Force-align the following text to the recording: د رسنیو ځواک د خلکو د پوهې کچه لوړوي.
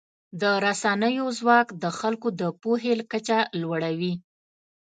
د 0.41 0.43
رسنیو 0.65 1.25
ځواک 1.39 1.67
د 1.83 1.85
خلکو 1.99 2.27
د 2.39 2.41
پوهې 2.61 2.93
کچه 3.11 3.37
لوړوي. 3.61 4.13